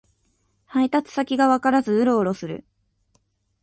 [0.65, 2.65] 配達先がわからずウロウロする